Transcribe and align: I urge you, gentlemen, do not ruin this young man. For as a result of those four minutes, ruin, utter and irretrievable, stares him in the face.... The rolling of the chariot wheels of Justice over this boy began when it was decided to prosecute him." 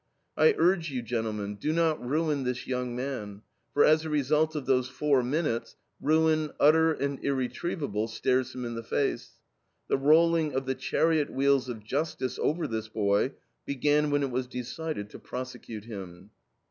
I 0.35 0.55
urge 0.57 0.89
you, 0.89 1.03
gentlemen, 1.03 1.57
do 1.57 1.71
not 1.71 2.03
ruin 2.03 2.43
this 2.43 2.65
young 2.65 2.95
man. 2.95 3.43
For 3.71 3.83
as 3.85 4.03
a 4.03 4.09
result 4.09 4.55
of 4.55 4.65
those 4.65 4.89
four 4.89 5.21
minutes, 5.21 5.75
ruin, 6.01 6.49
utter 6.59 6.91
and 6.91 7.23
irretrievable, 7.23 8.07
stares 8.07 8.55
him 8.55 8.65
in 8.65 8.73
the 8.73 8.81
face.... 8.81 9.33
The 9.89 9.97
rolling 9.99 10.55
of 10.55 10.65
the 10.65 10.73
chariot 10.73 11.31
wheels 11.31 11.69
of 11.69 11.83
Justice 11.83 12.39
over 12.39 12.65
this 12.65 12.87
boy 12.87 13.33
began 13.63 14.09
when 14.09 14.23
it 14.23 14.31
was 14.31 14.47
decided 14.47 15.11
to 15.11 15.19
prosecute 15.19 15.85
him." 15.85 16.31